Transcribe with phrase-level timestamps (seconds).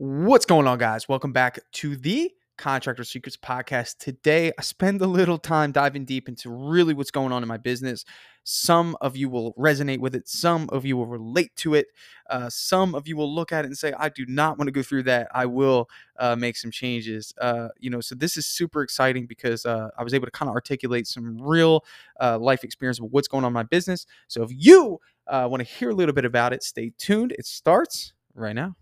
[0.00, 1.08] What's going on, guys?
[1.08, 3.98] Welcome back to the Contractor Secrets Podcast.
[3.98, 7.56] Today, I spend a little time diving deep into really what's going on in my
[7.56, 8.04] business.
[8.44, 11.88] Some of you will resonate with it, some of you will relate to it,
[12.30, 14.72] uh, some of you will look at it and say, I do not want to
[14.72, 15.26] go through that.
[15.34, 17.34] I will uh, make some changes.
[17.40, 20.48] Uh, you know, so this is super exciting because uh, I was able to kind
[20.48, 21.84] of articulate some real
[22.20, 24.06] uh, life experience of what's going on in my business.
[24.28, 27.32] So if you uh, want to hear a little bit about it, stay tuned.
[27.32, 28.76] It starts right now.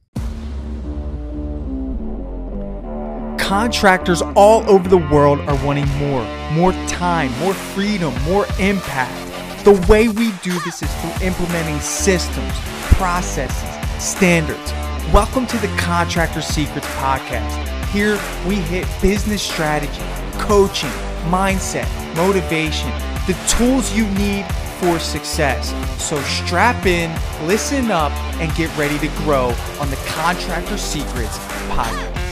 [3.46, 9.14] Contractors all over the world are wanting more, more time, more freedom, more impact.
[9.64, 12.52] The way we do this is through implementing systems,
[12.96, 14.72] processes, standards.
[15.12, 17.88] Welcome to the Contractor Secrets Podcast.
[17.90, 18.18] Here
[18.48, 20.02] we hit business strategy,
[20.40, 20.90] coaching,
[21.30, 22.90] mindset, motivation,
[23.28, 24.44] the tools you need
[24.80, 25.72] for success.
[26.02, 32.25] So strap in, listen up, and get ready to grow on the Contractor Secrets Podcast.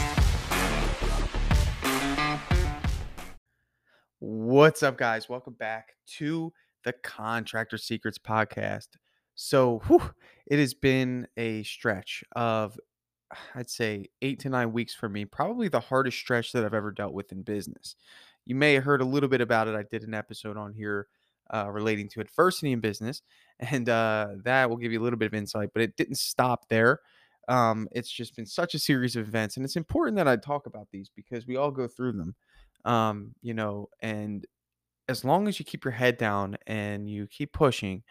[4.54, 5.28] What's up, guys?
[5.28, 6.52] Welcome back to
[6.84, 8.86] the Contractor Secrets Podcast.
[9.34, 10.12] So, whew,
[10.46, 12.78] it has been a stretch of,
[13.56, 15.24] I'd say, eight to nine weeks for me.
[15.24, 17.96] Probably the hardest stretch that I've ever dealt with in business.
[18.46, 19.74] You may have heard a little bit about it.
[19.74, 21.08] I did an episode on here
[21.52, 23.22] uh, relating to adversity in business,
[23.58, 26.68] and uh, that will give you a little bit of insight, but it didn't stop
[26.68, 27.00] there.
[27.48, 30.66] Um, it's just been such a series of events, and it's important that I talk
[30.66, 32.36] about these because we all go through them
[32.84, 34.46] um, you know, and
[35.08, 38.02] as long as you keep your head down and you keep pushing,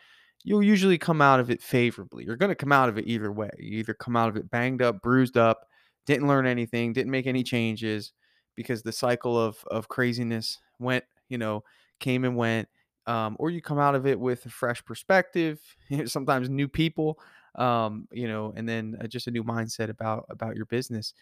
[0.43, 2.25] you'll usually come out of it favorably.
[2.25, 3.49] You're going to come out of it either way.
[3.57, 5.67] You either come out of it banged up, bruised up,
[6.05, 8.13] didn't learn anything, didn't make any changes
[8.55, 11.63] because the cycle of of craziness went, you know,
[11.99, 12.67] came and went.
[13.05, 15.59] Um, or you come out of it with a fresh perspective,
[16.05, 17.19] sometimes new people,
[17.55, 21.13] um, you know, and then uh, just a new mindset about about your business.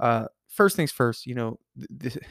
[0.00, 1.58] Uh, first things first, you know,
[2.00, 2.24] th- th-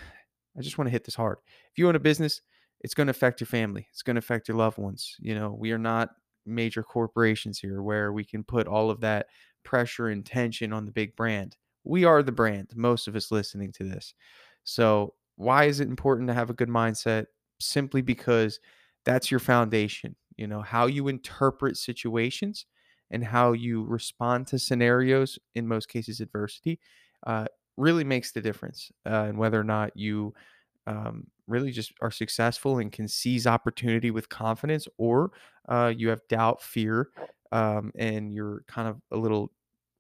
[0.58, 1.38] I just want to hit this hard.
[1.72, 2.42] If you own a business,
[2.82, 3.88] it's going to affect your family.
[3.92, 5.16] It's going to affect your loved ones.
[5.20, 6.10] You know, we are not
[6.46, 9.28] major corporations here where we can put all of that
[9.64, 11.58] pressure and tension on the big brand.
[11.84, 14.14] We are the brand, most of us listening to this.
[14.64, 17.26] So, why is it important to have a good mindset?
[17.60, 18.60] Simply because
[19.06, 20.16] that's your foundation.
[20.36, 22.66] You know, how you interpret situations
[23.12, 26.80] and how you respond to scenarios, in most cases, adversity,
[27.26, 27.46] uh,
[27.78, 30.34] really makes the difference uh, and whether or not you
[30.88, 35.32] um, really just are successful and can seize opportunity with confidence or
[35.70, 37.10] uh, you have doubt fear
[37.52, 39.52] um, and you're kind of a little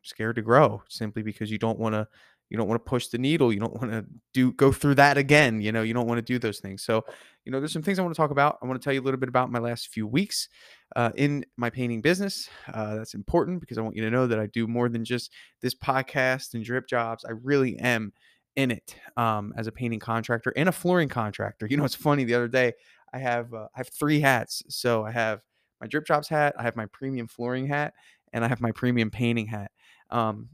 [0.01, 2.07] scared to grow simply because you don't want to
[2.49, 5.17] you don't want to push the needle you don't want to do go through that
[5.17, 6.83] again you know you don't want to do those things.
[6.83, 7.03] So
[7.43, 8.57] you know there's some things i want to talk about.
[8.61, 10.47] I want to tell you a little bit about my last few weeks
[10.95, 14.39] uh, in my painting business uh, that's important because i want you to know that
[14.39, 15.31] i do more than just
[15.61, 18.11] this podcast and drip jobs i really am
[18.55, 22.23] in it um, as a painting contractor and a flooring contractor you know it's funny
[22.23, 22.73] the other day
[23.13, 25.41] i have uh, i have three hats so i have
[25.81, 27.93] my drip jobs hat i have my premium flooring hat
[28.33, 29.71] and i have my premium painting hat
[30.09, 30.49] um,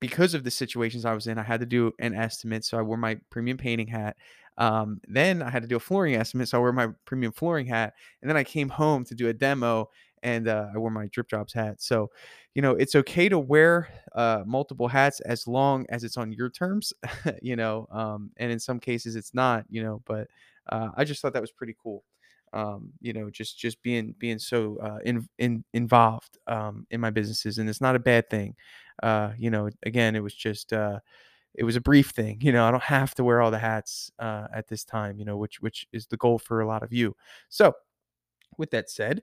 [0.00, 2.62] because of the situations I was in, I had to do an estimate.
[2.64, 4.16] So I wore my premium painting hat.
[4.58, 6.48] Um, then I had to do a flooring estimate.
[6.48, 7.94] So I wore my premium flooring hat.
[8.22, 9.88] And then I came home to do a demo
[10.22, 11.82] and uh, I wore my drip jobs hat.
[11.82, 12.10] So,
[12.54, 16.48] you know, it's okay to wear uh, multiple hats as long as it's on your
[16.50, 16.92] terms,
[17.42, 20.28] you know, um, and in some cases it's not, you know, but
[20.70, 22.04] uh, I just thought that was pretty cool
[22.52, 27.10] um, you know, just just being being so uh, in, in involved um, in my
[27.10, 28.54] businesses, and it's not a bad thing.
[29.02, 31.00] Uh, you know, again, it was just uh,
[31.54, 32.38] it was a brief thing.
[32.40, 35.18] You know, I don't have to wear all the hats uh, at this time.
[35.18, 37.16] You know, which which is the goal for a lot of you.
[37.48, 37.72] So,
[38.58, 39.22] with that said,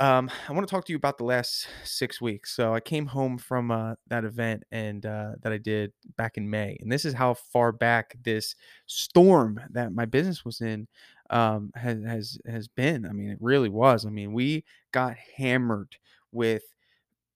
[0.00, 2.54] um, I want to talk to you about the last six weeks.
[2.54, 6.48] So I came home from uh, that event and uh, that I did back in
[6.48, 8.54] May, and this is how far back this
[8.86, 10.86] storm that my business was in
[11.30, 13.06] um, has has has been.
[13.06, 14.06] I mean, it really was.
[14.06, 15.96] I mean, we got hammered
[16.32, 16.62] with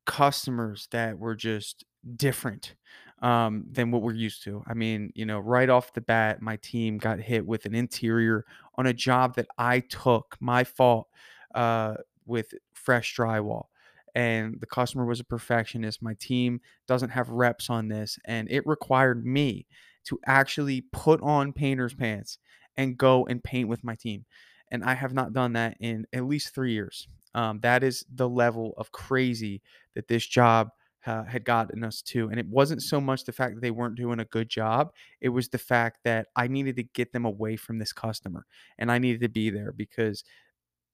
[0.06, 1.84] customers that were just
[2.16, 2.74] different
[3.22, 4.62] um, than what we're used to.
[4.66, 8.44] I mean, you know, right off the bat, my team got hit with an interior
[8.76, 11.08] on a job that I took, my fault,
[11.54, 11.94] uh,
[12.26, 13.66] with fresh drywall.
[14.14, 16.02] And the customer was a perfectionist.
[16.02, 18.18] My team doesn't have reps on this.
[18.26, 19.66] And it required me
[20.04, 22.38] to actually put on painter's pants
[22.76, 24.24] and go and paint with my team.
[24.70, 27.06] And I have not done that in at least three years.
[27.34, 29.62] Um, that is the level of crazy
[29.94, 30.70] that this job
[31.06, 32.28] uh, had gotten us to.
[32.28, 35.30] And it wasn't so much the fact that they weren't doing a good job, it
[35.30, 38.46] was the fact that I needed to get them away from this customer
[38.78, 40.24] and I needed to be there because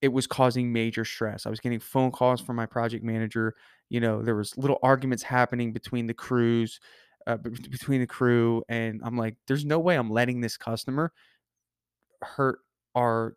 [0.00, 1.44] it was causing major stress.
[1.44, 3.54] I was getting phone calls from my project manager.
[3.88, 6.78] You know, there was little arguments happening between the crews
[7.28, 11.12] uh, between the crew, and I'm like, there's no way I'm letting this customer
[12.22, 12.60] hurt
[12.94, 13.36] our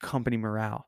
[0.00, 0.86] company morale.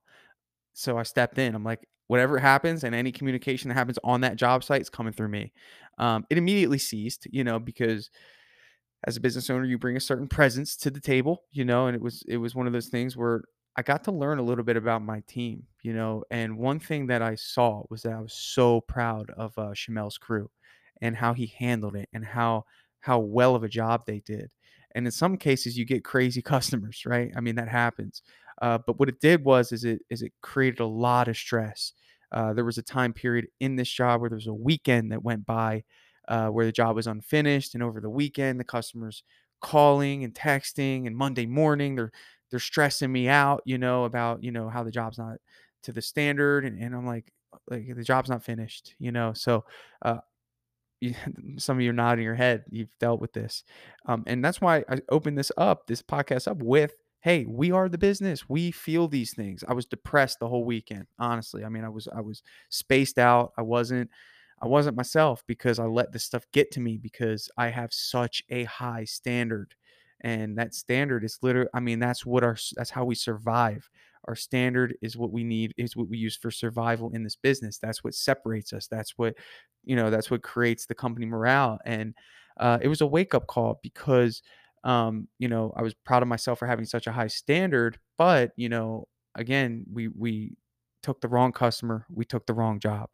[0.75, 1.55] So I stepped in.
[1.55, 5.13] I'm like, whatever happens and any communication that happens on that job site is coming
[5.13, 5.53] through me.
[5.99, 8.11] Um, it immediately ceased, you know, because
[9.07, 11.95] as a business owner, you bring a certain presence to the table, you know, and
[11.95, 13.43] it was it was one of those things where
[13.77, 17.07] I got to learn a little bit about my team, you know, and one thing
[17.09, 20.51] that I saw was that I was so proud of uh, Shamel's crew
[21.03, 22.65] and how he handled it and how
[23.01, 24.51] how well of a job they did.
[24.97, 27.33] And in some cases, you get crazy customers, right?
[27.37, 28.23] I mean, that happens.
[28.61, 31.93] Uh, but what it did was is it is it created a lot of stress.
[32.33, 35.23] Uh, there was a time period in this job where there was a weekend that
[35.23, 35.85] went by
[36.29, 39.23] uh, where the job was unfinished, and over the weekend the customers
[39.61, 42.13] calling and texting, and Monday morning they're
[42.51, 45.39] they're stressing me out, you know, about you know how the job's not
[45.85, 47.33] to the standard, and, and I'm like
[47.71, 49.33] like the job's not finished, you know.
[49.35, 49.65] So
[50.03, 50.19] uh,
[51.07, 51.15] you,
[51.59, 52.65] some of you are nodding your head.
[52.71, 53.65] You've dealt with this,
[54.07, 57.89] um, and that's why I opened this up, this podcast up with, "Hey, we are
[57.89, 58.49] the business.
[58.49, 61.07] We feel these things." I was depressed the whole weekend.
[61.19, 63.53] Honestly, I mean, I was I was spaced out.
[63.59, 64.11] I wasn't
[64.63, 68.43] I wasn't myself because I let this stuff get to me because I have such
[68.49, 69.75] a high standard,
[70.23, 71.69] and that standard is literally.
[71.75, 73.89] I mean, that's what our that's how we survive.
[74.29, 77.79] Our standard is what we need, is what we use for survival in this business.
[77.79, 78.87] That's what separates us.
[78.87, 79.35] That's what
[79.87, 82.15] you know that's what creates the company morale and
[82.59, 84.43] uh, it was a wake up call because
[84.85, 88.53] um, you know i was proud of myself for having such a high standard but
[88.57, 90.55] you know again we we
[91.03, 93.09] took the wrong customer we took the wrong job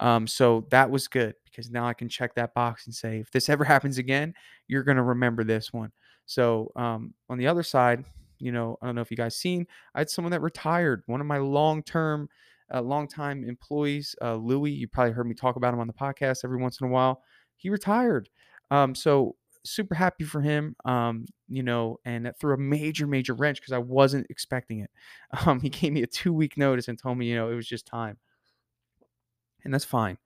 [0.00, 3.30] um, so that was good because now i can check that box and say if
[3.32, 4.32] this ever happens again
[4.68, 5.92] you're going to remember this one
[6.24, 8.04] so um, on the other side
[8.42, 11.20] you know i don't know if you guys seen i had someone that retired one
[11.20, 12.28] of my long term
[12.72, 14.70] uh, longtime employees, uh, Louis.
[14.70, 17.22] You probably heard me talk about him on the podcast every once in a while.
[17.56, 18.28] He retired.
[18.70, 20.74] Um, so super happy for him.
[20.84, 24.90] Um, you know, and that threw a major, major wrench because I wasn't expecting it.
[25.46, 27.66] Um, he gave me a two week notice and told me, you know, it was
[27.66, 28.18] just time,
[29.64, 30.18] and that's fine.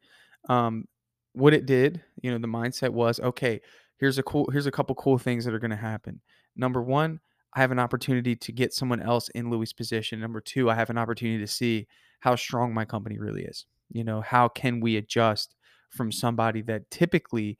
[0.48, 0.86] Um,
[1.32, 3.60] what it did, you know, the mindset was okay.
[3.98, 4.48] Here's a cool.
[4.50, 6.20] Here's a couple cool things that are going to happen.
[6.56, 7.20] Number one,
[7.56, 10.20] I have an opportunity to get someone else in Louis' position.
[10.20, 11.86] Number two, I have an opportunity to see
[12.20, 13.64] how strong my company really is.
[13.90, 15.56] You know, how can we adjust
[15.90, 17.56] from somebody that typically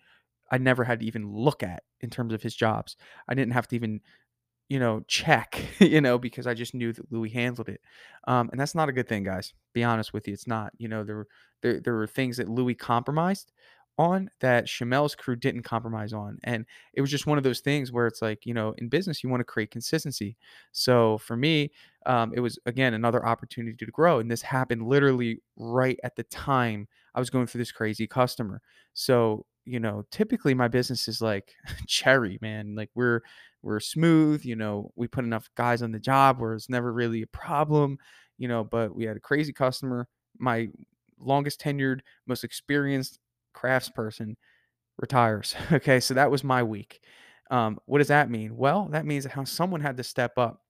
[0.50, 2.96] I never had to even look at in terms of his jobs.
[3.28, 4.00] I didn't have to even,
[4.68, 7.80] you know, check, you know, because I just knew that Louis handled it.
[8.28, 9.54] Um, and that's not a good thing, guys.
[9.72, 10.72] Be honest with you, it's not.
[10.78, 11.26] You know, there
[11.62, 13.52] there there were things that Louis compromised
[13.98, 16.38] on that Shamel's crew didn't compromise on.
[16.44, 19.22] And it was just one of those things where it's like, you know, in business,
[19.22, 20.36] you want to create consistency.
[20.72, 21.70] So for me,
[22.04, 24.18] um, it was again another opportunity to grow.
[24.18, 28.60] And this happened literally right at the time I was going for this crazy customer.
[28.94, 31.54] So, you know, typically my business is like
[31.86, 32.74] cherry, man.
[32.74, 33.22] Like we're
[33.62, 37.22] we're smooth, you know, we put enough guys on the job where it's never really
[37.22, 37.98] a problem,
[38.38, 40.06] you know, but we had a crazy customer.
[40.38, 40.68] My
[41.18, 43.18] longest tenured, most experienced
[43.56, 44.34] craftsperson
[44.98, 45.54] retires.
[45.72, 47.00] Okay, so that was my week.
[47.50, 48.56] Um, what does that mean?
[48.56, 50.62] Well, that means how someone had to step up.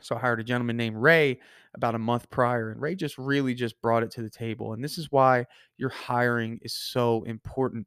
[0.00, 1.38] So I hired a gentleman named Ray
[1.74, 4.72] about a month prior, and Ray just really just brought it to the table.
[4.72, 5.46] And this is why
[5.78, 7.86] your hiring is so important.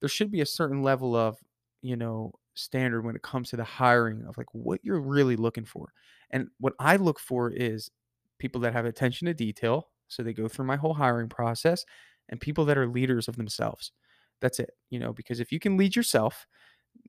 [0.00, 1.38] There should be a certain level of,
[1.82, 5.64] you know, standard when it comes to the hiring of like what you're really looking
[5.64, 5.92] for.
[6.30, 7.90] And what I look for is
[8.38, 9.88] people that have attention to detail.
[10.08, 11.84] So they go through my whole hiring process
[12.28, 13.92] and people that are leaders of themselves.
[14.40, 16.46] That's it, you know, because if you can lead yourself,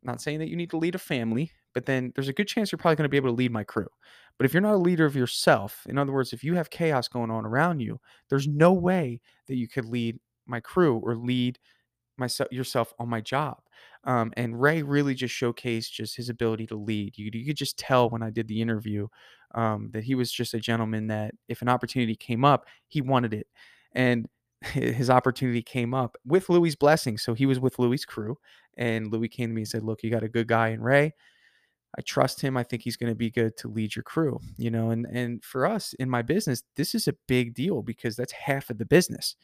[0.03, 2.72] not saying that you need to lead a family, but then there's a good chance
[2.72, 3.88] you're probably going to be able to lead my crew.
[4.38, 7.07] But if you're not a leader of yourself, in other words, if you have chaos
[7.07, 11.60] going on around you, there's no way that you could lead my crew or lead
[12.17, 13.57] myself yourself on my job.
[14.05, 17.17] Um, and Ray really just showcased just his ability to lead.
[17.17, 19.07] You, you could just tell when I did the interview
[19.53, 23.34] um, that he was just a gentleman that if an opportunity came up, he wanted
[23.34, 23.48] it.
[23.93, 24.27] And
[24.67, 27.17] his opportunity came up with Louis' blessing.
[27.17, 28.38] So he was with Louis' crew,
[28.77, 31.13] and Louis came to me and said, "Look, you got a good guy in Ray.
[31.98, 32.57] I trust him.
[32.57, 35.43] I think he's going to be good to lead your crew." You know, and and
[35.43, 38.86] for us in my business, this is a big deal because that's half of the
[38.86, 39.36] business.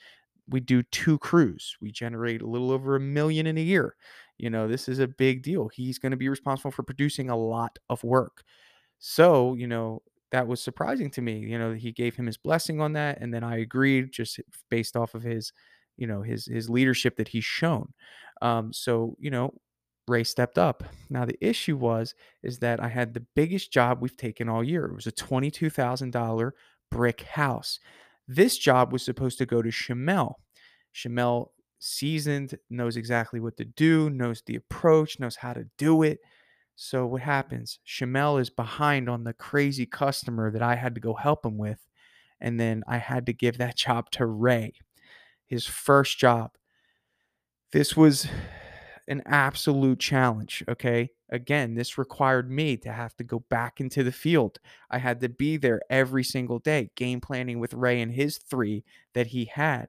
[0.49, 1.77] We do two crews.
[1.81, 3.95] We generate a little over a million in a year.
[4.37, 5.69] You know, this is a big deal.
[5.69, 8.43] He's going to be responsible for producing a lot of work.
[8.99, 10.01] So, you know,
[10.31, 11.39] that was surprising to me.
[11.39, 14.95] You know, he gave him his blessing on that, and then I agreed just based
[14.95, 15.53] off of his,
[15.97, 17.93] you know, his his leadership that he's shown.
[18.41, 19.53] Um, so you know,
[20.07, 20.83] Ray stepped up.
[21.09, 24.85] Now the issue was is that I had the biggest job we've taken all year.
[24.85, 26.55] It was a twenty two thousand dollar
[26.89, 27.79] brick house.
[28.27, 30.35] This job was supposed to go to Shamel.
[30.95, 36.19] Shamel seasoned, knows exactly what to do, knows the approach, knows how to do it.
[36.75, 37.79] So what happens?
[37.85, 41.79] Shamel is behind on the crazy customer that I had to go help him with.
[42.39, 44.73] And then I had to give that job to Ray,
[45.45, 46.51] his first job.
[47.71, 48.27] This was
[49.07, 50.63] an absolute challenge.
[50.67, 51.09] Okay.
[51.29, 54.59] Again, this required me to have to go back into the field.
[54.89, 58.83] I had to be there every single day, game planning with Ray and his three
[59.13, 59.87] that he had.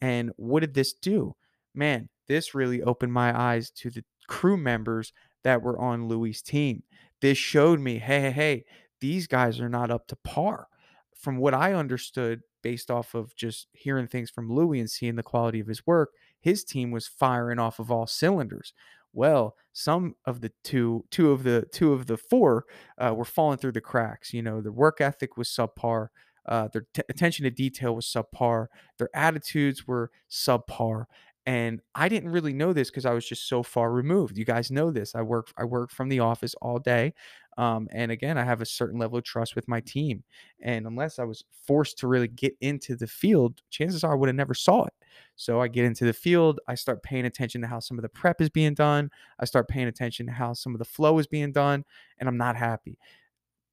[0.00, 1.36] And what did this do?
[1.72, 5.12] Man, this really opened my eyes to the crew members
[5.44, 6.82] that were on Louis' team.
[7.20, 8.64] This showed me, hey, hey, hey,
[9.00, 10.68] these guys are not up to par.
[11.14, 15.22] From what I understood, based off of just hearing things from Louis and seeing the
[15.22, 18.72] quality of his work, his team was firing off of all cylinders.
[19.12, 22.64] Well, some of the two, two of the two of the four
[22.98, 24.32] uh, were falling through the cracks.
[24.32, 26.08] You know, their work ethic was subpar.
[26.46, 28.66] Uh, their t- attention to detail was subpar.
[28.98, 31.04] Their attitudes were subpar.
[31.44, 34.38] And I didn't really know this because I was just so far removed.
[34.38, 35.14] You guys know this.
[35.16, 37.14] I work I work from the office all day.
[37.58, 40.22] Um, and again, I have a certain level of trust with my team.
[40.62, 44.28] And unless I was forced to really get into the field, chances are I would
[44.28, 44.94] have never saw it.
[45.36, 48.08] So I get into the field, I start paying attention to how some of the
[48.08, 49.10] prep is being done.
[49.38, 51.84] I start paying attention to how some of the flow is being done,
[52.18, 52.96] and I'm not happy.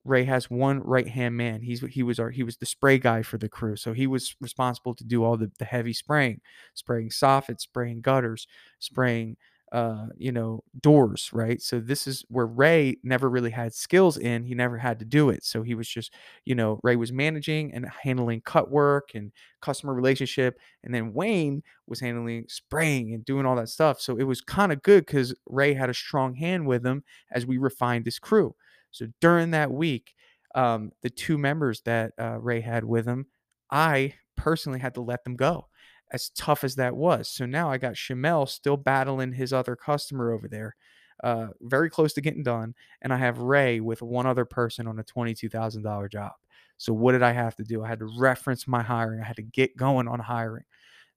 [0.05, 1.61] Ray has one right hand man.
[1.61, 4.35] He's he was our he was the spray guy for the crew, so he was
[4.41, 6.41] responsible to do all the, the heavy spraying,
[6.73, 8.47] spraying soffits, spraying gutters,
[8.79, 9.37] spraying
[9.71, 11.61] uh you know doors right?
[11.61, 14.43] So this is where ray never really had skills in.
[14.43, 15.43] He never had to do it.
[15.43, 16.11] So he was just
[16.43, 20.57] you know ray was managing and handling cut work and customer relationship.
[20.83, 24.01] And then wayne was handling spraying and doing all that stuff.
[24.01, 27.45] So it was kind of good because ray had a strong hand with him as
[27.45, 28.55] we refined this crew
[28.91, 30.13] so during that week,
[30.55, 33.27] um, the two members that uh, Ray had with him,
[33.71, 35.67] I personally had to let them go,
[36.11, 37.29] as tough as that was.
[37.29, 40.75] So now I got Shamel still battling his other customer over there,
[41.23, 44.99] uh, very close to getting done, and I have Ray with one other person on
[44.99, 46.31] a twenty-two thousand dollar job.
[46.77, 47.83] So what did I have to do?
[47.83, 49.21] I had to reference my hiring.
[49.21, 50.63] I had to get going on hiring.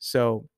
[0.01, 0.49] So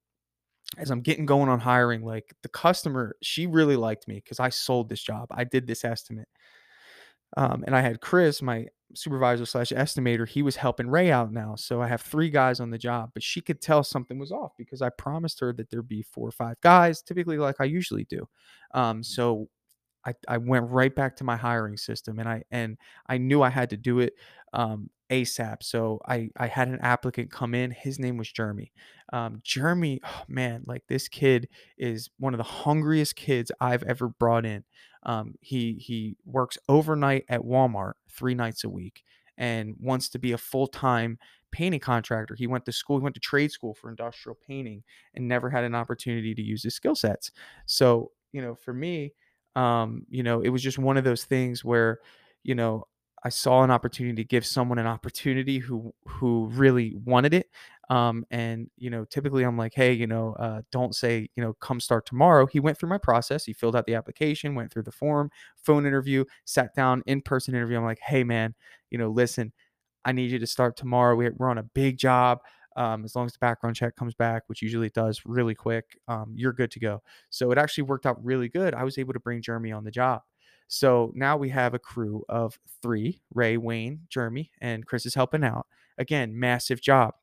[0.79, 4.49] as I'm getting going on hiring, like the customer, she really liked me because I
[4.49, 5.29] sold this job.
[5.31, 6.29] I did this estimate.
[7.37, 11.57] Um, and I had Chris, my supervisor slash estimator, he was helping Ray out now.
[11.57, 14.53] So I have three guys on the job, but she could tell something was off
[14.57, 18.05] because I promised her that there'd be four or five guys, typically like I usually
[18.05, 18.29] do.
[18.73, 19.49] Um, so
[20.07, 22.77] I, I went right back to my hiring system and I and
[23.09, 24.15] I knew I had to do it
[24.53, 25.63] um, ASAP.
[25.63, 27.71] So I I had an applicant come in.
[27.71, 28.73] His name was Jeremy.
[29.13, 34.09] Um, Jeremy, oh man, like this kid is one of the hungriest kids I've ever
[34.09, 34.65] brought in.
[35.05, 39.03] Um, he he works overnight at Walmart three nights a week
[39.37, 41.19] and wants to be a full time
[41.51, 42.35] painting contractor.
[42.35, 44.83] He went to school, he went to trade school for industrial painting
[45.15, 47.31] and never had an opportunity to use his skill sets.
[47.67, 49.13] So, you know, for me,
[49.55, 52.01] um, you know, it was just one of those things where,
[52.43, 52.87] you know,
[53.25, 57.49] I saw an opportunity to give someone an opportunity who who really wanted it.
[57.91, 61.55] Um, and you know, typically I'm like, hey, you know, uh, don't say, you know,
[61.55, 62.47] come start tomorrow.
[62.47, 63.45] He went through my process.
[63.45, 67.55] He filled out the application, went through the form, phone interview, sat down, in person
[67.55, 67.79] interview.
[67.79, 68.55] I'm like, hey, man,
[68.91, 69.53] you know, listen,
[70.05, 71.17] I need you to start tomorrow.
[71.17, 72.41] We're on a big job.
[72.77, 75.99] Um, as long as the background check comes back, which usually it does really quick,
[76.09, 77.03] um, you're good to go.
[77.31, 78.75] So it actually worked out really good.
[78.75, 80.23] I was able to bring Jeremy on the job.
[80.69, 85.45] So now we have a crew of three Ray, Wayne, Jeremy, and Chris is helping
[85.45, 85.67] out.
[85.99, 87.15] Again, massive job.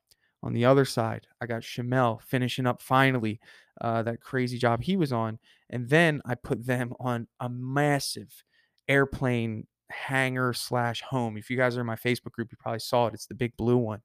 [0.43, 3.39] On the other side, I got Shamel finishing up finally
[3.79, 5.38] uh, that crazy job he was on.
[5.69, 8.43] And then I put them on a massive
[8.88, 11.38] airplane hangar slash home.
[11.38, 13.13] If you guys are in my Facebook group, you probably saw it.
[13.13, 14.01] It's the big blue one.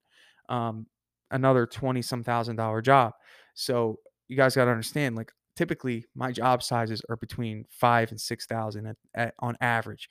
[0.48, 0.86] Um,
[1.30, 3.12] another 20 some thousand dollar job.
[3.54, 8.20] So you guys got to understand, like typically my job sizes are between five and
[8.20, 8.94] six thousand
[9.38, 10.08] on average.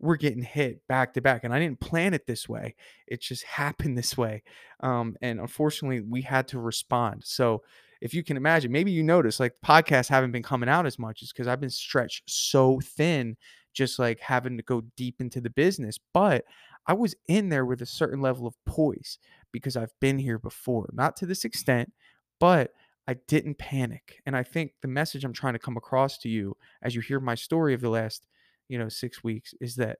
[0.00, 2.74] We're getting hit back to back and i didn't plan it this way.
[3.06, 4.42] It just happened this way
[4.80, 7.22] um, and unfortunately we had to respond.
[7.24, 7.62] So
[8.04, 11.22] if you can imagine maybe you notice like podcasts haven't been coming out as much
[11.22, 13.36] is because i've been stretched so thin
[13.72, 16.44] just like having to go deep into the business but
[16.86, 19.18] i was in there with a certain level of poise
[19.52, 20.90] because i've been here before.
[20.92, 21.92] Not to this extent
[22.38, 22.72] but
[23.06, 24.20] I didn't panic.
[24.26, 27.20] And I think the message I'm trying to come across to you as you hear
[27.20, 28.26] my story of the last,
[28.68, 29.98] you know, 6 weeks is that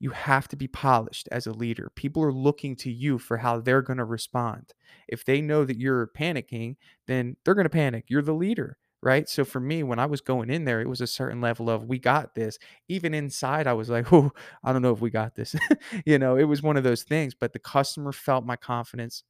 [0.00, 1.92] you have to be polished as a leader.
[1.94, 4.72] People are looking to you for how they're going to respond.
[5.06, 6.76] If they know that you're panicking,
[7.06, 8.06] then they're going to panic.
[8.08, 9.28] You're the leader, right?
[9.28, 11.84] So for me, when I was going in there, it was a certain level of
[11.84, 12.58] we got this.
[12.88, 14.32] Even inside, I was like, oh,
[14.64, 15.54] I don't know if we got this.
[16.06, 17.34] you know, it was one of those things.
[17.34, 19.22] But the customer felt my confidence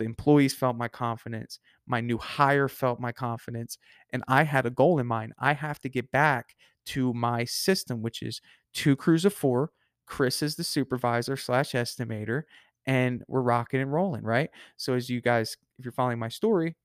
[0.00, 3.76] the employees felt my confidence, my new hire felt my confidence,
[4.14, 5.34] and I had a goal in mind.
[5.38, 8.40] I have to get back to my system, which is
[8.72, 9.70] two crews of four.
[10.06, 12.44] Chris is the supervisor slash estimator,
[12.86, 14.48] and we're rocking and rolling, right?
[14.78, 16.76] So as you guys, if you're following my story,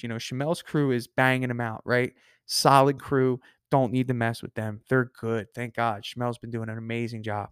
[0.00, 2.12] you know, Chamel's crew is banging them out, right?
[2.46, 3.40] Solid crew.
[3.70, 4.80] Don't need to mess with them.
[4.88, 5.46] They're good.
[5.54, 6.02] Thank God.
[6.02, 7.50] Chamel's been doing an amazing job.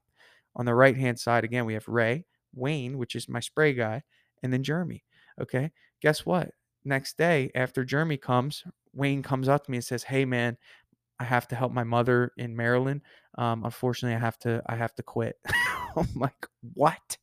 [0.57, 4.03] On the right hand side, again, we have Ray, Wayne, which is my spray guy,
[4.43, 5.05] and then Jeremy.
[5.41, 5.73] Okay.
[6.01, 6.51] Guess what?
[6.85, 10.57] Next day, after Jeremy comes, Wayne comes up to me and says, Hey man,
[11.21, 13.03] I have to help my mother in Maryland.
[13.39, 15.37] Um, unfortunately, I have to I have to quit.
[15.97, 17.19] I'm like, what?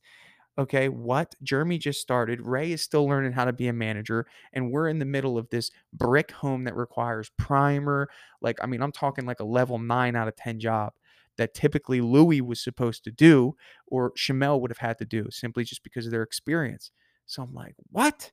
[0.58, 1.34] Okay, what?
[1.42, 2.40] Jeremy just started.
[2.42, 5.48] Ray is still learning how to be a manager, and we're in the middle of
[5.50, 8.08] this brick home that requires primer.
[8.42, 10.92] Like, I mean, I'm talking like a level nine out of 10 job
[11.38, 15.64] that typically Louis was supposed to do or Chamel would have had to do simply
[15.64, 16.90] just because of their experience.
[17.30, 18.32] So I'm like, what?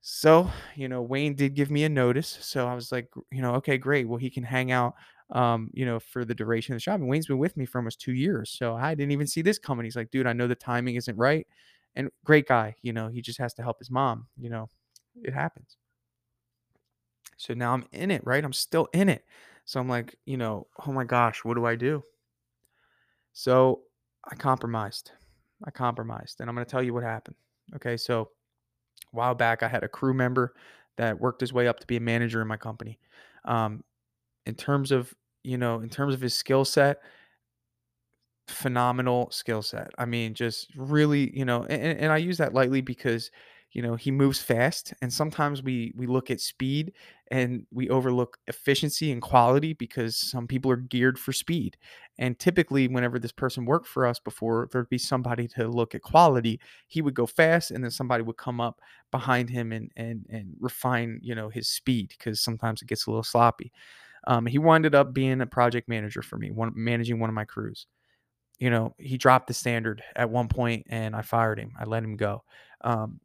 [0.00, 2.38] So, you know, Wayne did give me a notice.
[2.40, 4.06] So I was like, you know, okay, great.
[4.06, 4.94] Well, he can hang out,
[5.30, 7.00] um, you know, for the duration of the job.
[7.00, 8.50] And Wayne's been with me for almost two years.
[8.50, 9.84] So I didn't even see this coming.
[9.84, 11.44] He's like, dude, I know the timing isn't right.
[11.96, 14.68] And great guy, you know, he just has to help his mom, you know,
[15.22, 15.76] it happens.
[17.36, 18.44] So now I'm in it, right?
[18.44, 19.24] I'm still in it.
[19.64, 22.04] So I'm like, you know, oh my gosh, what do I do?
[23.32, 23.82] So
[24.24, 25.10] I compromised.
[25.64, 26.40] I compromised.
[26.40, 27.36] And I'm going to tell you what happened.
[27.76, 27.96] Okay.
[27.96, 30.54] So a while back, I had a crew member
[30.96, 32.98] that worked his way up to be a manager in my company.
[33.44, 33.84] Um,
[34.46, 36.98] in terms of, you know, in terms of his skill set,
[38.48, 39.90] phenomenal skill set.
[39.98, 43.30] I mean, just really, you know, and, and I use that lightly because,
[43.74, 46.92] you know, he moves fast, and sometimes we we look at speed
[47.32, 51.76] and we overlook efficiency and quality because some people are geared for speed.
[52.16, 56.02] And typically, whenever this person worked for us before, there'd be somebody to look at
[56.02, 56.60] quality.
[56.86, 60.54] He would go fast, and then somebody would come up behind him and and and
[60.60, 63.72] refine, you know, his speed because sometimes it gets a little sloppy.
[64.28, 67.44] Um, he winded up being a project manager for me, one managing one of my
[67.44, 67.86] crews
[68.60, 71.72] you know, he dropped the standard at one point and I fired him.
[71.78, 72.44] I let him go.
[72.82, 73.18] Um,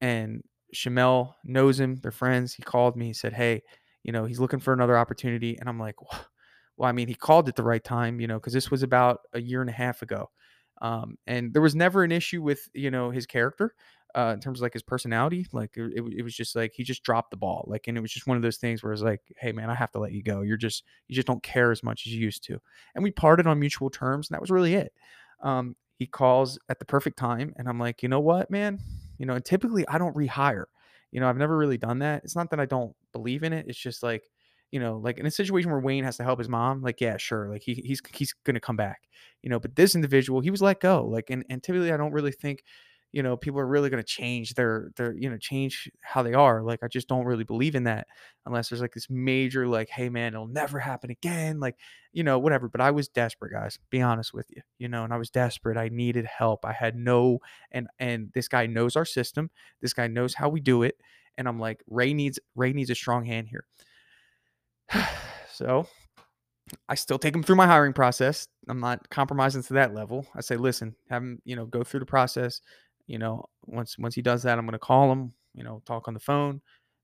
[0.00, 0.42] and
[0.74, 1.96] Chamel knows him.
[1.96, 2.54] They're friends.
[2.54, 3.06] He called me.
[3.06, 3.62] He said, Hey,
[4.02, 5.56] you know, he's looking for another opportunity.
[5.58, 5.96] And I'm like,
[6.76, 9.20] well, I mean, he called at the right time, you know, because this was about
[9.34, 10.30] a year and a half ago.
[10.80, 13.74] Um, and there was never an issue with, you know, his character
[14.14, 15.46] uh, in terms of like his personality.
[15.52, 17.64] Like it, it was just like he just dropped the ball.
[17.66, 19.74] Like, and it was just one of those things where it's like, hey man, I
[19.74, 20.40] have to let you go.
[20.40, 22.58] You're just you just don't care as much as you used to.
[22.94, 24.92] And we parted on mutual terms, and that was really it.
[25.42, 28.78] Um, he calls at the perfect time, and I'm like, you know what, man,
[29.20, 30.64] you know, and typically I don't rehire.
[31.12, 32.24] You know, I've never really done that.
[32.24, 33.66] It's not that I don't believe in it.
[33.68, 34.24] It's just like
[34.70, 37.16] you know, like in a situation where Wayne has to help his mom, like, yeah,
[37.16, 37.48] sure.
[37.48, 39.00] Like he, he's, he's to come back,
[39.42, 41.04] you know, but this individual, he was let go.
[41.04, 42.62] Like, and, and typically I don't really think
[43.12, 46.34] you know people are really going to change their their you know change how they
[46.34, 48.06] are like i just don't really believe in that
[48.46, 51.76] unless there's like this major like hey man it'll never happen again like
[52.12, 55.12] you know whatever but i was desperate guys be honest with you you know and
[55.12, 57.38] i was desperate i needed help i had no
[57.72, 60.96] and and this guy knows our system this guy knows how we do it
[61.36, 63.64] and i'm like ray needs ray needs a strong hand here
[65.52, 65.86] so
[66.88, 68.46] I still take him through my hiring process.
[68.68, 70.24] I'm not compromising to that level.
[70.36, 72.60] I say, listen, have him, you know, go through the process
[73.10, 76.14] you know, once once he does that, I'm gonna call him, you know, talk on
[76.14, 76.60] the phone,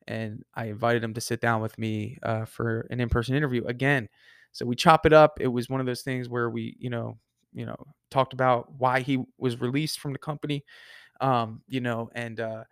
[0.07, 4.09] and I invited him to sit down with me uh, for an in-person interview again.
[4.53, 5.38] So we chop it up.
[5.40, 7.19] It was one of those things where we, you know,
[7.53, 7.77] you know,
[8.11, 10.64] talked about why he was released from the company,
[11.21, 12.62] um, you know, and uh,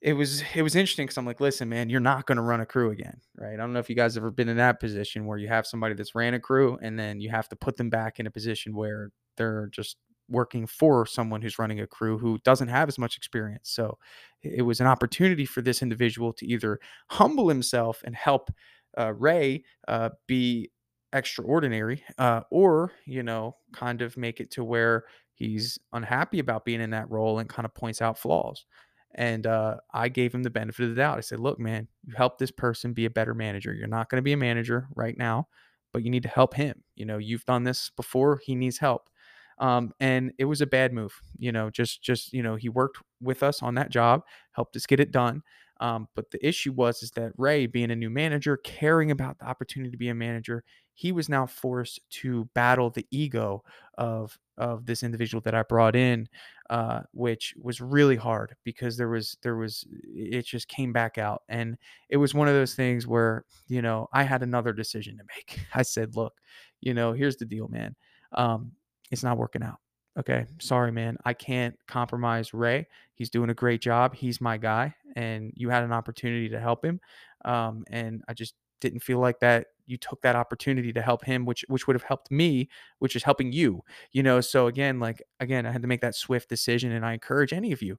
[0.00, 2.60] it was it was interesting because I'm like, listen, man, you're not going to run
[2.60, 3.54] a crew again, right?
[3.54, 5.94] I don't know if you guys ever been in that position where you have somebody
[5.94, 8.74] that's ran a crew and then you have to put them back in a position
[8.74, 9.96] where they're just
[10.32, 13.70] working for someone who's running a crew who doesn't have as much experience.
[13.70, 13.98] So
[14.42, 18.50] it was an opportunity for this individual to either humble himself and help
[18.98, 20.70] uh, Ray uh, be
[21.12, 26.80] extraordinary, uh, or you know, kind of make it to where he's unhappy about being
[26.80, 28.64] in that role and kind of points out flaws.
[29.14, 31.18] And uh, I gave him the benefit of the doubt.
[31.18, 33.74] I said, "Look, man, you help this person be a better manager.
[33.74, 35.48] You're not going to be a manager right now,
[35.92, 36.82] but you need to help him.
[36.96, 38.40] You know, you've done this before.
[38.44, 39.08] He needs help."
[39.58, 41.12] Um, and it was a bad move.
[41.38, 44.86] You know, just just you know, he worked with us on that job, helped us
[44.86, 45.42] get it done.
[45.80, 49.46] Um, but the issue was is that Ray, being a new manager, caring about the
[49.46, 50.62] opportunity to be a manager,
[50.94, 53.64] he was now forced to battle the ego
[53.98, 56.28] of of this individual that I brought in,
[56.70, 59.84] uh, which was really hard because there was there was
[60.14, 61.76] it just came back out, and
[62.08, 65.58] it was one of those things where you know I had another decision to make.
[65.74, 66.34] I said, look,
[66.80, 67.96] you know, here's the deal, man.
[68.32, 68.72] Um,
[69.12, 69.78] it's not working out.
[70.18, 71.16] Okay, sorry, man.
[71.24, 72.86] I can't compromise Ray.
[73.14, 74.14] He's doing a great job.
[74.14, 77.00] He's my guy, and you had an opportunity to help him.
[77.44, 81.46] Um, and I just didn't feel like that you took that opportunity to help him,
[81.46, 83.82] which which would have helped me, which is helping you.
[84.12, 87.14] You know, so again, like again, I had to make that swift decision, and I
[87.14, 87.98] encourage any of you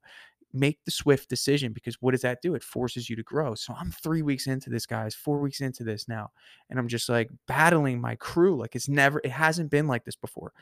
[0.54, 2.54] make the swift decision because what does that do?
[2.54, 3.56] It forces you to grow.
[3.56, 6.30] So I'm three weeks into this, guys, four weeks into this now,
[6.70, 10.16] and I'm just like battling my crew like it's never, it hasn't been like this
[10.16, 10.54] before.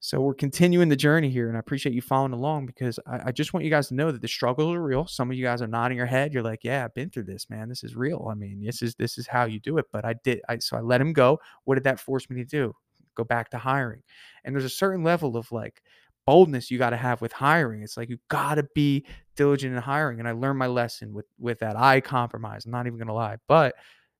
[0.00, 3.32] So we're continuing the journey here, and I appreciate you following along because I, I,
[3.32, 5.08] just want you guys to know that the struggles are real.
[5.08, 6.32] Some of you guys are nodding your head.
[6.32, 7.68] You're like, "Yeah, I've been through this, man.
[7.68, 8.28] This is real.
[8.30, 10.40] I mean, this is this is how you do it." But I did.
[10.48, 11.40] I so I let him go.
[11.64, 12.74] What did that force me to do?
[13.16, 14.02] Go back to hiring.
[14.44, 15.82] And there's a certain level of like
[16.26, 17.82] boldness you got to have with hiring.
[17.82, 20.20] It's like you got to be diligent in hiring.
[20.20, 21.76] And I learned my lesson with with that.
[21.76, 22.66] I compromise.
[22.66, 23.74] I'm not even gonna lie, but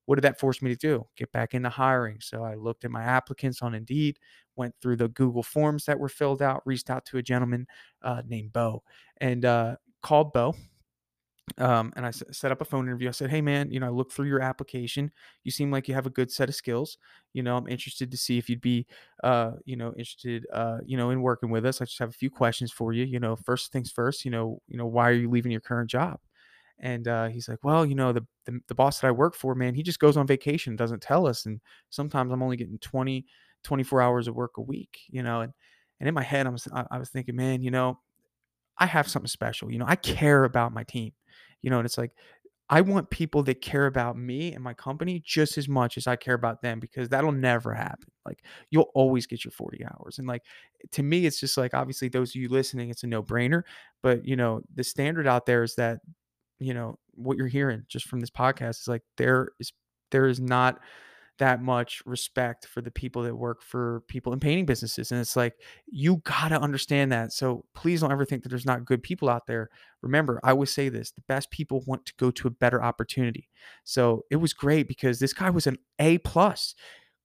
[0.08, 1.06] what did that force me to do?
[1.18, 2.16] Get back into hiring.
[2.20, 4.18] So I looked at my applicants on Indeed,
[4.58, 7.66] went through the Google forms that were filled out, reached out to a gentleman
[8.02, 8.82] uh, named Bo,
[9.20, 10.54] and uh, called Bo.
[11.56, 13.08] Um, and I set up a phone interview.
[13.08, 15.10] I said, "Hey, man, you know, I looked through your application.
[15.44, 16.98] You seem like you have a good set of skills.
[17.32, 18.86] You know, I'm interested to see if you'd be,
[19.24, 21.80] uh, you know, interested, uh, you know, in working with us.
[21.80, 23.04] I just have a few questions for you.
[23.04, 24.24] You know, first things first.
[24.26, 26.20] You know, you know, why are you leaving your current job?"
[26.80, 29.54] And uh, he's like, well, you know, the, the the boss that I work for,
[29.54, 33.26] man, he just goes on vacation, doesn't tell us, and sometimes I'm only getting 20,
[33.64, 35.40] 24 hours of work a week, you know.
[35.40, 35.52] And
[36.00, 37.98] and in my head, I was I, was thinking, man, you know,
[38.78, 39.70] I have something special.
[39.70, 41.12] You know, I care about my team,
[41.62, 42.12] you know, and it's like
[42.70, 46.16] I want people that care about me and my company just as much as I
[46.16, 48.10] care about them because that'll never happen.
[48.26, 50.18] Like you'll always get your 40 hours.
[50.18, 50.42] And like
[50.92, 53.62] to me, it's just like obviously those of you listening, it's a no-brainer.
[54.02, 56.00] But you know, the standard out there is that
[56.60, 59.72] you know what you're hearing just from this podcast is like there is
[60.10, 60.80] there is not
[61.38, 65.36] that much respect for the people that work for people in painting businesses and it's
[65.36, 65.54] like
[65.86, 69.28] you got to understand that so please don't ever think that there's not good people
[69.28, 69.70] out there.
[70.02, 73.48] Remember i always say this the best people want to go to a better opportunity.
[73.84, 76.74] So it was great because this guy was an a plus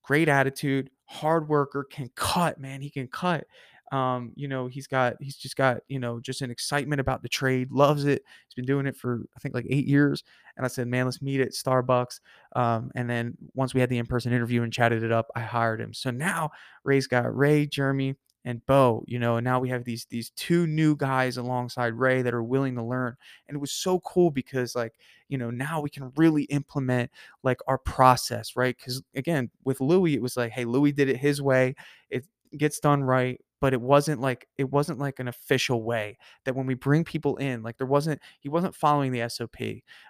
[0.02, 3.46] great attitude hard worker can cut man he can cut
[3.94, 7.28] um, you know, he's got he's just got, you know, just an excitement about the
[7.28, 8.22] trade, loves it.
[8.48, 10.24] He's been doing it for I think like eight years.
[10.56, 12.18] And I said, man, let's meet at Starbucks.
[12.56, 15.80] Um, and then once we had the in-person interview and chatted it up, I hired
[15.80, 15.94] him.
[15.94, 16.50] So now
[16.82, 20.66] Ray's got Ray, Jeremy, and Bo, you know, and now we have these these two
[20.66, 23.14] new guys alongside Ray that are willing to learn.
[23.46, 24.94] And it was so cool because like,
[25.28, 27.12] you know, now we can really implement
[27.44, 28.76] like our process, right?
[28.76, 31.76] Because again, with Louis, it was like, hey, Louis did it his way.
[32.10, 32.24] It
[32.58, 36.66] gets done right but it wasn't like it wasn't like an official way that when
[36.66, 39.56] we bring people in like there wasn't he wasn't following the sop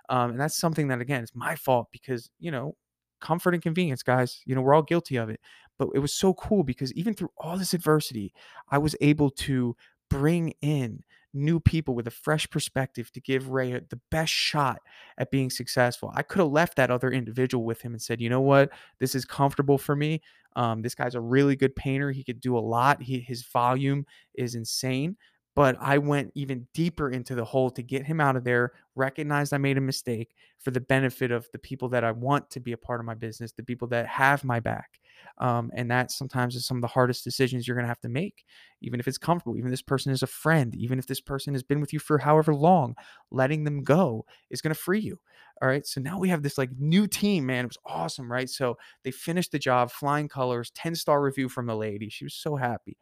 [0.09, 2.75] um, and that's something that again is my fault because you know
[3.21, 5.39] comfort and convenience guys you know we're all guilty of it
[5.79, 8.33] but it was so cool because even through all this adversity
[8.71, 9.77] i was able to
[10.11, 14.81] bring in new people with a fresh perspective to give Ray the best shot
[15.19, 16.13] at being successful.
[16.15, 18.71] I could have left that other individual with him and said, you know what,
[19.01, 20.23] this is comfortable for me.
[20.57, 22.13] Um, this guy's a really good painter.
[22.13, 23.03] He could do a lot.
[23.03, 25.17] He, his volume is insane.
[25.55, 29.53] But I went even deeper into the hole to get him out of there, recognized
[29.53, 32.73] I made a mistake for the benefit of the people that I want to be
[32.73, 35.01] a part of my business, the people that have my back.
[35.39, 38.09] Um, and that sometimes is some of the hardest decisions you're going to have to
[38.09, 38.45] make,
[38.83, 41.55] even if it's comfortable, even if this person is a friend, even if this person
[41.55, 42.95] has been with you for however long,
[43.31, 45.19] letting them go is going to free you.
[45.63, 45.87] All right.
[45.87, 47.65] So now we have this like new team, man.
[47.65, 48.51] It was awesome, right?
[48.51, 52.09] So they finished the job, flying colors, 10 star review from the lady.
[52.09, 52.97] She was so happy.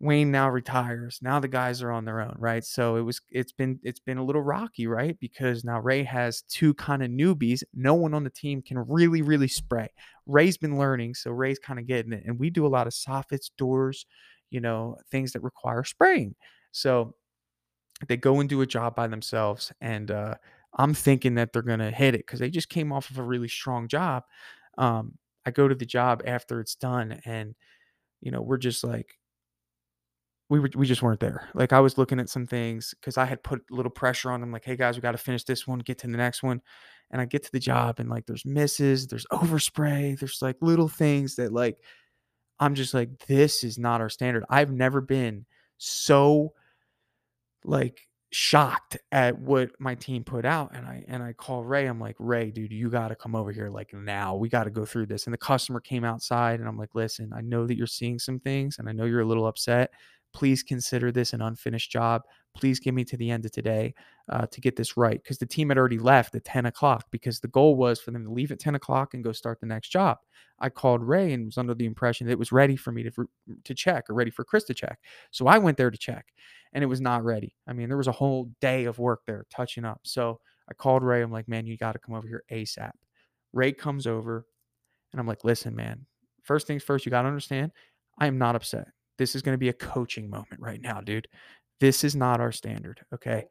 [0.00, 1.18] Wayne now retires.
[1.22, 2.64] Now the guys are on their own, right?
[2.64, 5.18] So it was it's been it's been a little rocky, right?
[5.20, 7.62] Because now Ray has two kind of newbies.
[7.72, 9.88] No one on the team can really really spray.
[10.26, 12.24] Ray's been learning, so Ray's kind of getting it.
[12.26, 14.06] And we do a lot of soffits, doors,
[14.50, 16.34] you know, things that require spraying.
[16.72, 17.14] So
[18.08, 20.34] they go and do a job by themselves and uh
[20.76, 23.22] I'm thinking that they're going to hit it cuz they just came off of a
[23.22, 24.24] really strong job.
[24.78, 27.54] Um I go to the job after it's done and
[28.20, 29.18] you know, we're just like
[30.48, 31.48] we were we just weren't there.
[31.54, 34.40] Like I was looking at some things because I had put a little pressure on
[34.40, 36.60] them, like, hey guys, we got to finish this one, get to the next one.
[37.10, 40.88] And I get to the job and like there's misses, there's overspray, there's like little
[40.88, 41.78] things that like
[42.60, 44.44] I'm just like, this is not our standard.
[44.48, 45.46] I've never been
[45.78, 46.52] so
[47.64, 52.00] like shocked at what my team put out and I and I call Ray I'm
[52.00, 54.84] like Ray dude you got to come over here like now we got to go
[54.84, 57.86] through this and the customer came outside and I'm like listen I know that you're
[57.86, 59.92] seeing some things and I know you're a little upset
[60.34, 62.22] please consider this an unfinished job.
[62.54, 63.94] Please give me to the end of today
[64.28, 65.22] uh, to get this right.
[65.22, 68.24] Because the team had already left at 10 o'clock because the goal was for them
[68.24, 70.18] to leave at 10 o'clock and go start the next job.
[70.58, 73.28] I called Ray and was under the impression that it was ready for me to,
[73.64, 74.98] to check or ready for Chris to check.
[75.30, 76.26] So I went there to check
[76.72, 77.54] and it was not ready.
[77.66, 80.00] I mean, there was a whole day of work there touching up.
[80.02, 81.22] So I called Ray.
[81.22, 82.92] I'm like, man, you got to come over here ASAP.
[83.52, 84.46] Ray comes over
[85.12, 86.06] and I'm like, listen, man,
[86.42, 87.70] first things first, you got to understand,
[88.18, 88.88] I am not upset.
[89.18, 91.28] This is going to be a coaching moment right now, dude.
[91.80, 93.00] This is not our standard.
[93.12, 93.46] Okay.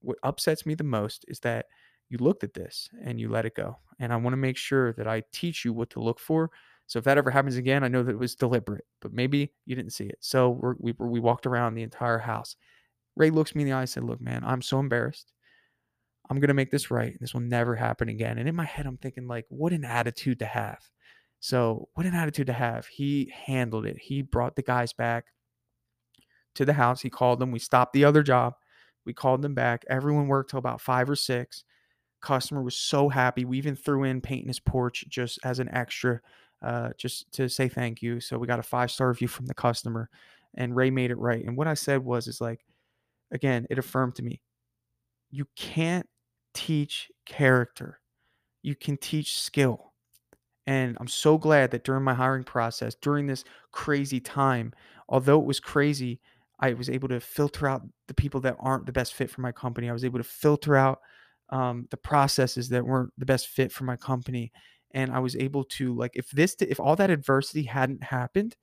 [0.00, 1.66] What upsets me the most is that
[2.08, 3.78] you looked at this and you let it go.
[3.98, 6.50] And I want to make sure that I teach you what to look for.
[6.86, 9.76] So if that ever happens again, I know that it was deliberate, but maybe you
[9.76, 10.18] didn't see it.
[10.20, 12.56] So we we walked around the entire house.
[13.14, 15.32] Ray looks me in the eye and said, "Look, man, I'm so embarrassed.
[16.28, 17.16] I'm gonna make this right.
[17.20, 20.40] This will never happen again." And in my head, I'm thinking, like, what an attitude
[20.40, 20.80] to have.
[21.40, 22.86] So what an attitude to have.
[22.86, 23.98] He handled it.
[23.98, 25.26] He brought the guys back
[26.54, 27.00] to the house.
[27.00, 27.50] He called them.
[27.50, 28.54] We stopped the other job.
[29.06, 29.84] We called them back.
[29.88, 31.64] Everyone worked till about five or six.
[32.20, 33.46] Customer was so happy.
[33.46, 36.20] We even threw in painting his porch just as an extra,
[36.62, 38.20] uh, just to say thank you.
[38.20, 40.10] So we got a five star review from the customer,
[40.54, 41.42] and Ray made it right.
[41.42, 42.66] And what I said was, is like,
[43.32, 44.42] again, it affirmed to me,
[45.30, 46.06] you can't
[46.52, 48.00] teach character.
[48.62, 49.89] You can teach skill.
[50.66, 54.72] And I'm so glad that during my hiring process, during this crazy time,
[55.08, 56.20] although it was crazy,
[56.60, 59.52] I was able to filter out the people that aren't the best fit for my
[59.52, 59.88] company.
[59.88, 61.00] I was able to filter out
[61.48, 64.52] um, the processes that weren't the best fit for my company,
[64.92, 68.56] and I was able to like if this if all that adversity hadn't happened,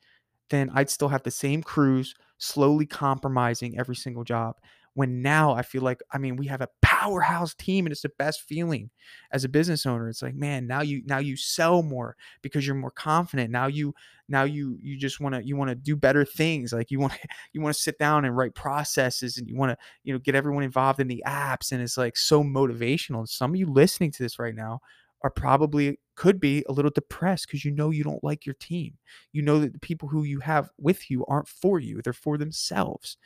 [0.49, 4.57] then I'd still have the same crews slowly compromising every single job
[4.97, 8.09] when now I feel like I mean we have a powerhouse team and it's the
[8.17, 8.89] best feeling
[9.31, 10.09] as a business owner.
[10.09, 13.51] It's like, man, now you now you sell more because you're more confident.
[13.51, 13.93] Now you
[14.27, 16.73] now you you just want to you want to do better things.
[16.73, 17.13] Like you want
[17.53, 20.33] you want to sit down and write processes and you want to, you know, get
[20.33, 23.27] everyone involved in the apps and it's like so motivational.
[23.27, 24.79] Some of you listening to this right now
[25.21, 28.97] are probably could be a little depressed because you know you don't like your team.
[29.31, 32.39] You know that the people who you have with you aren't for you, they're for
[32.39, 33.17] themselves.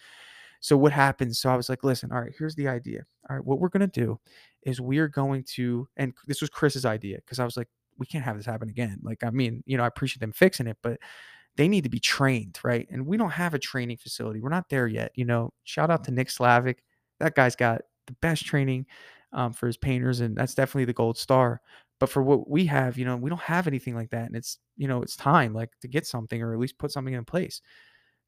[0.61, 1.39] So what happens?
[1.39, 3.03] So I was like, listen, all right, here's the idea.
[3.29, 4.19] All right, what we're gonna do
[4.63, 8.05] is we are going to, and this was Chris's idea because I was like, we
[8.05, 8.99] can't have this happen again.
[9.03, 10.99] Like, I mean, you know, I appreciate them fixing it, but
[11.57, 12.87] they need to be trained, right?
[12.91, 14.39] And we don't have a training facility.
[14.41, 15.11] We're not there yet.
[15.15, 16.77] You know, shout out to Nick Slavik.
[17.19, 18.85] That guy's got the best training
[19.33, 21.61] um, for his painters, and that's definitely the gold star.
[21.99, 24.57] But for what we have, you know, we don't have anything like that, and it's
[24.77, 27.61] you know, it's time like to get something or at least put something in place.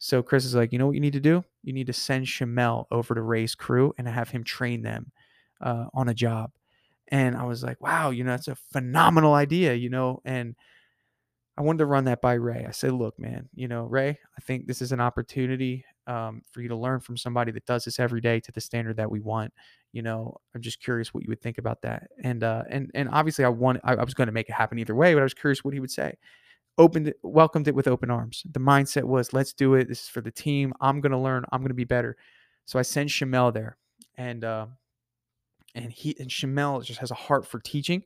[0.04, 1.46] So Chris is like, you know what you need to do?
[1.64, 5.14] You need to send Shamel over to Ray's crew and have him train them
[5.62, 6.52] uh, on a job.
[7.08, 10.20] And I was like, wow, you know, that's a phenomenal idea, you know.
[10.26, 10.56] And
[11.58, 12.66] I wanted to run that by Ray.
[12.68, 16.60] I said, look, man, you know, Ray, I think this is an opportunity um, for
[16.60, 19.22] you to learn from somebody that does this every day to the standard that we
[19.22, 19.54] want.
[19.94, 22.10] You know, I'm just curious what you would think about that.
[22.22, 24.80] And uh, and and obviously, I want I, I was going to make it happen
[24.80, 26.18] either way, but I was curious what he would say
[26.78, 28.44] opened it, welcomed it with open arms.
[28.52, 29.88] The mindset was, let's do it.
[29.88, 30.74] This is for the team.
[30.82, 31.46] I'm gonna learn.
[31.52, 32.18] I'm gonna be better.
[32.66, 33.78] So I sent Shamel there,
[34.16, 34.68] and uh,
[35.76, 38.04] and he and Shamel just has a heart for teaching.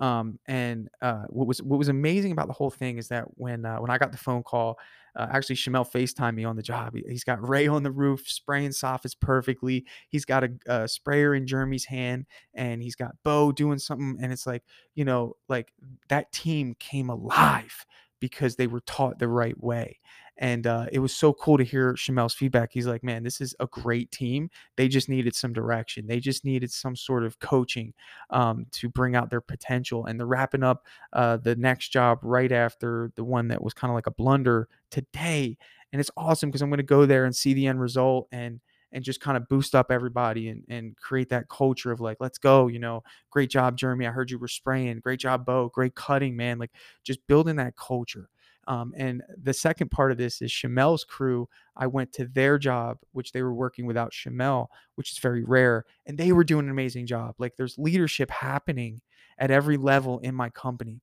[0.00, 3.64] Um, and uh, what was what was amazing about the whole thing is that when
[3.64, 4.78] uh, when I got the phone call,
[5.16, 6.94] uh, actually Shamel Facetime me on the job.
[6.94, 9.84] He, has got Ray on the roof spraying soffits perfectly.
[10.08, 14.18] He's got a, a, sprayer in Jeremy's hand, and he's got Bo doing something.
[14.22, 14.62] And it's like
[14.94, 15.72] you know, like
[16.08, 17.84] that team came alive
[18.20, 19.98] because they were taught the right way.
[20.40, 22.70] And uh, it was so cool to hear Shamel's feedback.
[22.72, 24.50] He's like, man, this is a great team.
[24.76, 26.06] They just needed some direction.
[26.06, 27.92] They just needed some sort of coaching
[28.30, 30.06] um, to bring out their potential.
[30.06, 33.90] And they're wrapping up uh, the next job right after the one that was kind
[33.90, 35.58] of like a blunder today.
[35.92, 38.60] And it's awesome because I'm going to go there and see the end result and
[38.92, 42.38] and just kind of boost up everybody and, and create that culture of like, let's
[42.38, 44.06] go, you know, great job, Jeremy.
[44.06, 45.00] I heard you were spraying.
[45.00, 45.68] Great job, Bo.
[45.68, 46.58] Great cutting, man.
[46.58, 46.72] Like
[47.04, 48.28] just building that culture.
[48.68, 51.48] Um, and the second part of this is Shamel's crew.
[51.74, 55.86] I went to their job, which they were working without Shamel, which is very rare,
[56.04, 57.34] and they were doing an amazing job.
[57.38, 59.00] Like there's leadership happening
[59.38, 61.00] at every level in my company,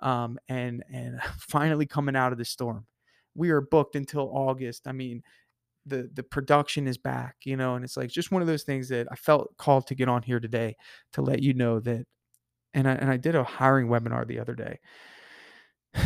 [0.00, 2.84] um, and and finally coming out of the storm.
[3.34, 4.86] We are booked until August.
[4.86, 5.22] I mean,
[5.86, 8.88] the the production is back, you know, and it's like just one of those things
[8.88, 10.76] that I felt called to get on here today
[11.12, 12.06] to let you know that
[12.74, 14.78] and I and I did a hiring webinar the other day.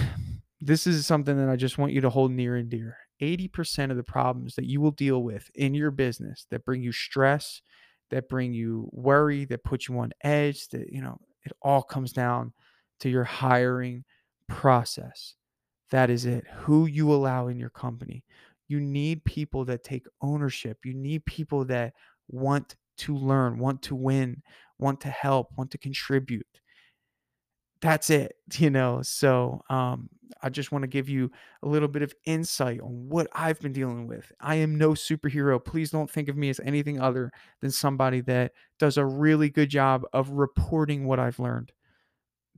[0.63, 2.99] This is something that I just want you to hold near and dear.
[3.23, 6.93] 80% of the problems that you will deal with in your business that bring you
[6.93, 7.63] stress,
[8.11, 12.13] that bring you worry, that put you on edge, that you know, it all comes
[12.13, 12.53] down
[12.99, 14.05] to your hiring
[14.51, 15.35] process.
[15.91, 16.45] That is it.
[16.65, 18.23] Who you allow in your company
[18.71, 20.79] You need people that take ownership.
[20.85, 21.93] You need people that
[22.29, 24.43] want to learn, want to win,
[24.79, 26.47] want to help, want to contribute.
[27.81, 29.03] That's it, you know.
[29.03, 30.09] So, um,
[30.41, 31.33] I just want to give you
[31.65, 34.31] a little bit of insight on what I've been dealing with.
[34.41, 35.63] I am no superhero.
[35.63, 39.69] Please don't think of me as anything other than somebody that does a really good
[39.69, 41.73] job of reporting what I've learned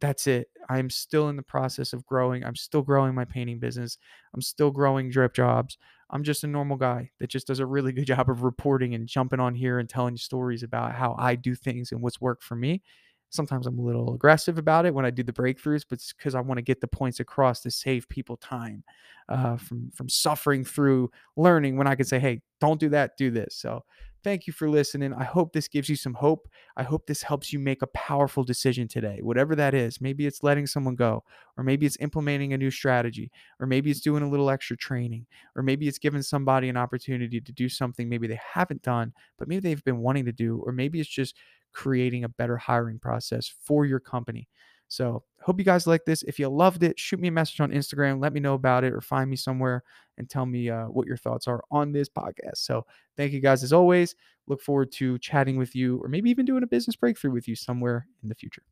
[0.03, 0.49] that's it.
[0.69, 2.45] I'm still in the process of growing.
[2.45, 3.99] I'm still growing my painting business.
[4.35, 5.79] I'm still growing drip jobs.
[6.11, 9.07] I'm just a normal guy that just does a really good job of reporting and
[9.07, 12.57] jumping on here and telling stories about how I do things and what's worked for
[12.57, 12.83] me.
[13.31, 16.35] Sometimes I'm a little aggressive about it when I do the breakthroughs, but it's because
[16.35, 18.83] I want to get the points across to save people time
[19.29, 21.79] uh, from from suffering through learning.
[21.79, 23.85] When I can say, "Hey, don't do that, do this." So
[24.25, 25.13] Thank you for listening.
[25.13, 26.49] I hope this gives you some hope.
[26.77, 30.01] I hope this helps you make a powerful decision today, whatever that is.
[30.01, 31.25] Maybe it's letting someone go,
[31.57, 35.27] or maybe it's implementing a new strategy, or maybe it's doing a little extra training,
[35.57, 39.49] or maybe it's giving somebody an opportunity to do something maybe they haven't done, but
[39.49, 41.37] maybe they've been wanting to do, or maybe it's just
[41.73, 44.49] creating a better hiring process for your company.
[44.87, 46.23] So, hope you guys like this.
[46.23, 48.21] If you loved it, shoot me a message on Instagram.
[48.21, 49.83] Let me know about it or find me somewhere
[50.23, 52.57] and tell me uh, what your thoughts are on this podcast.
[52.59, 54.15] So, thank you guys as always.
[54.47, 57.57] Look forward to chatting with you or maybe even doing a business breakthrough with you
[57.57, 58.63] somewhere in the future.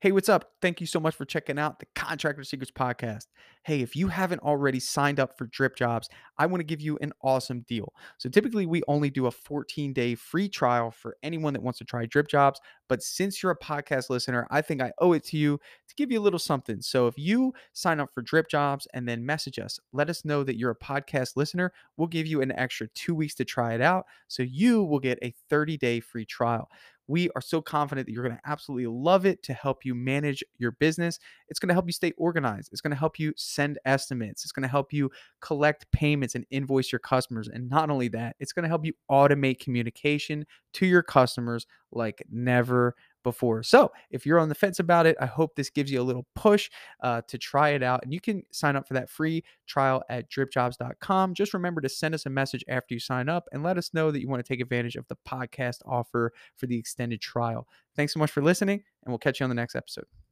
[0.00, 0.52] Hey, what's up?
[0.62, 3.26] Thank you so much for checking out the Contractor Secrets Podcast.
[3.64, 6.08] Hey, if you haven't already signed up for Drip Jobs,
[6.38, 7.92] I want to give you an awesome deal.
[8.16, 11.84] So, typically, we only do a 14 day free trial for anyone that wants to
[11.84, 12.60] try Drip Jobs.
[12.88, 15.58] But since you're a podcast listener, I think I owe it to you
[15.88, 16.80] to give you a little something.
[16.80, 20.44] So, if you sign up for Drip Jobs and then message us, let us know
[20.44, 23.80] that you're a podcast listener, we'll give you an extra two weeks to try it
[23.80, 24.06] out.
[24.28, 26.68] So, you will get a 30 day free trial.
[27.08, 30.44] We are so confident that you're going to absolutely love it to help you manage
[30.58, 31.18] your business.
[31.48, 32.68] It's going to help you stay organized.
[32.70, 34.44] It's going to help you send estimates.
[34.44, 37.48] It's going to help you collect payments and invoice your customers.
[37.48, 40.44] And not only that, it's going to help you automate communication
[40.74, 43.62] to your customers like never before.
[43.62, 46.26] So if you're on the fence about it, I hope this gives you a little
[46.34, 46.70] push
[47.02, 48.02] uh, to try it out.
[48.02, 51.34] And you can sign up for that free trial at dripjobs.com.
[51.34, 54.10] Just remember to send us a message after you sign up and let us know
[54.10, 57.66] that you want to take advantage of the podcast offer for the extended trial.
[57.96, 60.27] Thanks so much for listening, and we'll catch you on the next episode.